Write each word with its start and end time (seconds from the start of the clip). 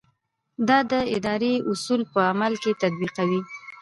دا 0.67 0.79
د 0.91 0.93
ادارې 1.17 1.53
اصول 1.71 2.01
په 2.13 2.19
عمل 2.29 2.53
کې 2.63 2.71
تطبیقوي. 2.81 3.41